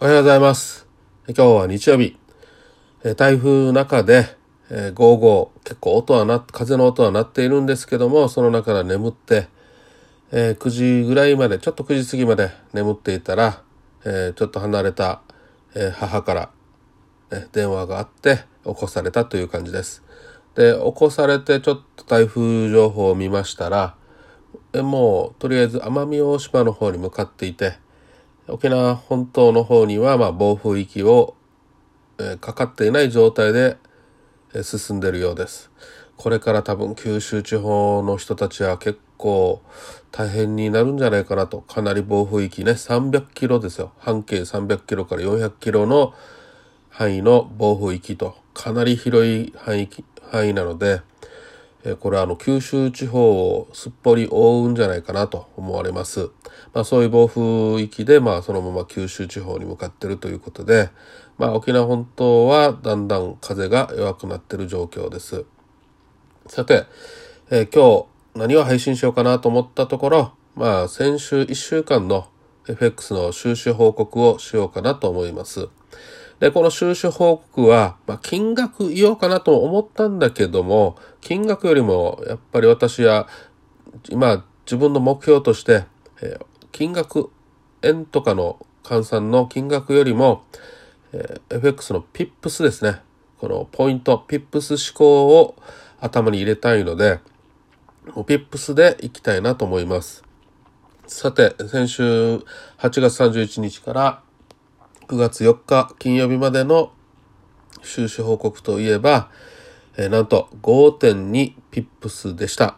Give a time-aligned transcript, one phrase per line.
[0.00, 0.86] おはようございます。
[1.26, 2.16] 今日は日曜日。
[3.16, 4.26] 台風中で、
[4.70, 9.48] えー、ゴーゴー、結構音はな、風の音は鳴っているんですけども、その中から眠って、
[10.30, 13.64] えー、9時ぐらいまで、ちょっと9時過ぎまで眠っていたら、
[14.04, 15.20] えー、ちょっと離れた、
[15.74, 16.50] え母から、
[17.32, 20.04] ね、電話があって起こされたという感じです。
[20.54, 23.96] で、起こされてちょっと台風情報を見ましたら、
[24.74, 27.78] もうとりあえず奄美大島の方に向かっていて、
[28.50, 31.36] 沖縄本島の方にはま暴風域を、
[32.18, 33.76] え、かかっていない状態で、
[34.54, 35.70] え、進んでいるようです。
[36.16, 39.60] これから多分九州地方の人たちは結構
[40.10, 41.60] 大変になるんじゃないかなと。
[41.60, 43.92] かなり暴風域ね、300キロですよ。
[43.98, 46.14] 半径300キロから400キロの
[46.88, 49.90] 範囲の暴風域と、かなり広い範囲
[50.22, 51.02] 範囲なので、
[52.00, 56.30] これはあの九州地方をすっぽり覆うんじゃないかなと思われます。
[56.74, 60.90] まあ、そういう暴風域で、まあ、そのまま九州地方に向かっているということで、
[61.38, 65.44] まあ、沖縄本島はだんだん風が弱くなっている状況です。
[66.48, 66.86] さて、
[67.50, 72.28] えー、今日何を配信しようかなと思ったところ、まあ、先週1週間の
[72.68, 75.68] FX の収支報告をしようかなと思います。
[76.40, 83.28] で、この収支報告は、まあ、金額言おうかなと思ったんだけども、金額よりも、やっぱり私は、
[84.08, 85.84] 今、自分の目標として、
[86.22, 87.30] えー、金額、
[87.82, 90.44] 円とかの換算の金額よりも、
[91.12, 93.00] えー、FX の PIPS ですね。
[93.38, 95.56] このポイント、PIPS 思考を
[96.00, 97.20] 頭に入れたいので、
[98.14, 100.22] もう PIPS でいきたいなと思います。
[101.06, 102.44] さて、先週8
[102.78, 104.22] 月31日から
[105.08, 106.92] 9月4日金曜日までの
[107.82, 109.30] 収支報告といえば、
[109.96, 112.76] えー、なんと5.2ピップスでした、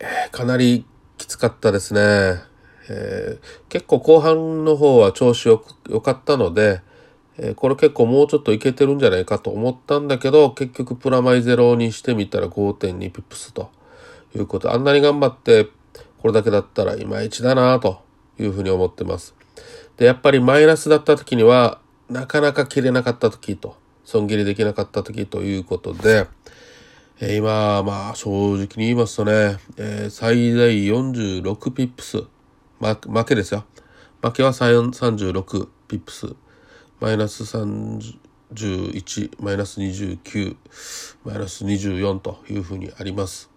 [0.00, 0.84] えー、かなり
[1.18, 2.00] きつかったですね。
[2.90, 6.80] えー、結構後半の方は調子よ良かったので、
[7.38, 13.70] えこれ結構もうちょっといけてるんじゃないかと思ったんだけど、結局プラマイゼロにしてみたら5.2ピップスと
[14.34, 14.74] いうこと。
[14.74, 15.68] あんなに頑張って
[16.20, 18.02] これだけだったらいまいちだなと
[18.40, 19.36] いうふうに思ってます。
[19.96, 26.26] で、やっぱりマイナスだった時には、なかなか切れなかった時と、損切りできなかった時ということで、
[27.20, 32.24] えー、今、まあ正直に言いますとね、えー、最大46ピップス、
[32.80, 33.64] ま、負けですよ。
[34.22, 36.34] 負けは36ピップス、
[37.00, 40.56] マイナス31、マイナス29、
[41.24, 43.50] マイナス24というふうにあります。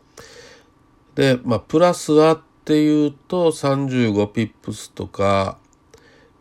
[1.15, 5.57] で、まあ、プラスはっていうと35ピップスとか、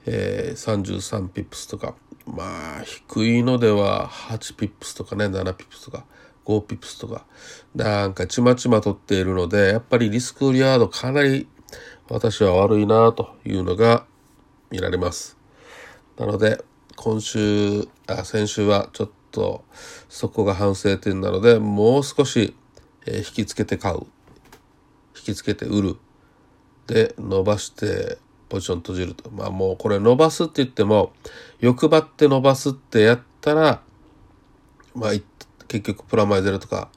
[0.06, 1.94] えー、33ピップスとか。
[2.26, 6.06] まあ低いのでは8ピップスとかね7ピップスとか
[6.46, 7.26] 5ピップスとか。
[7.74, 11.48] なんかちまちま取っているのでやっぱりリスクリワードかなり
[12.08, 14.06] 私は悪いなというのが
[14.70, 15.36] 見られます。
[16.18, 16.64] なので
[16.96, 19.64] 今週あ先週はちょっと
[20.08, 22.54] そこが反省点なのでもう少し、
[23.06, 24.06] えー、引きつけて買う。
[25.16, 25.96] 引きつけて売る。
[26.86, 28.18] で伸ばして
[28.54, 29.28] ポジション閉じると。
[29.30, 31.12] まあもうこれ伸ばすって言っても、
[31.58, 33.82] 欲張って伸ばすってやったら、
[34.94, 35.10] まあ
[35.66, 36.88] 結局プラマイゼロとか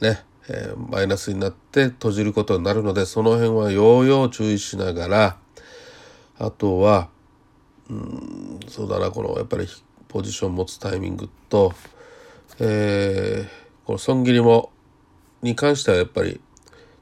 [0.00, 5.36] ね、えー、マイナスになって閉じることになるので、その辺は要々注意しながら、
[6.38, 7.08] あとは、
[7.88, 9.66] うん、そうだな、このやっぱり
[10.06, 11.72] ポジション持つタイミングと、
[12.60, 14.70] えー、この損切りも、
[15.42, 16.40] に関してはやっぱり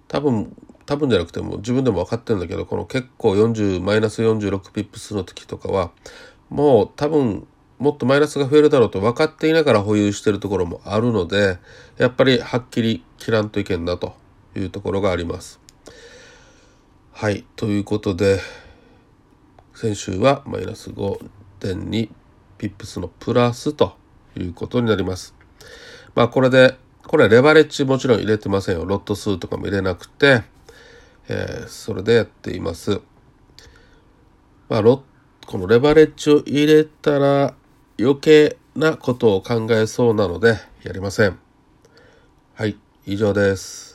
[0.07, 0.57] 多分
[0.89, 5.91] 多分じゃなくても自分でも分かってるんだけどこの結構40マイナス46ピップスの時とかは
[6.49, 7.47] もう多分
[7.79, 11.59] もっとマイナスが増えるだろうと分かっていながら保有してるところもあるので
[11.99, 14.15] やっぱりはっきり切らんといけんなと
[14.57, 15.61] いうところがあります。
[17.13, 18.41] はいということで
[19.75, 22.09] 先週はマイナス5.2
[22.57, 23.95] ピップスのプラスと
[24.39, 25.35] いうことになります。
[26.15, 28.87] まあこれでこれはレバレッジもちろん入れてませんよ。
[28.87, 30.45] ロット数とかも入れなくて、
[31.29, 33.01] えー、それでやっています。
[34.69, 35.03] まあ、こ
[35.57, 37.55] のレバレッジを入れたら
[37.99, 41.39] 余計なことを考えそうなのでやりません。
[42.55, 42.77] はい、
[43.07, 43.88] 以上です。